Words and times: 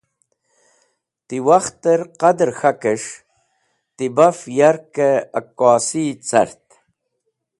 Ti 1.27 1.35
wakhtẽr 1.47 2.01
qadẽr 2.19 2.51
k̃hakẽs̃h 2.57 3.11
ti 3.95 4.05
baf 4.15 4.37
yarkẽ 4.57 5.23
akasi 5.39 6.05
cart. 6.27 6.63